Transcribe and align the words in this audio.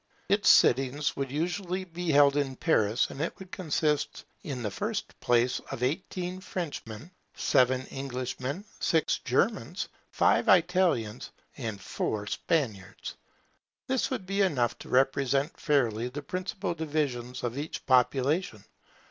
Its 0.29 0.49
sittings 0.49 1.15
would 1.15 1.31
usually 1.31 1.83
be 1.83 2.09
held 2.09 2.35
in 2.35 2.55
Paris, 2.55 3.07
and 3.11 3.21
it 3.21 3.37
would 3.37 3.51
consist, 3.51 4.25
in 4.41 4.63
the 4.63 4.71
first 4.71 5.19
place, 5.19 5.59
of 5.69 5.83
eight 5.83 6.11
Frenchmen, 6.41 7.11
seven 7.35 7.85
Englishmen, 7.91 8.65
six 8.79 9.19
Germans, 9.19 9.89
five 10.09 10.47
Italians, 10.47 11.29
and 11.55 11.79
four 11.79 12.25
Spaniards. 12.25 13.13
This 13.85 14.09
would 14.09 14.25
be 14.25 14.41
enough 14.41 14.75
to 14.79 14.89
represent 14.89 15.59
fairly 15.59 16.09
the 16.09 16.23
principal 16.23 16.73
divisions 16.73 17.43
of 17.43 17.55
each 17.55 17.85
population. 17.85 18.63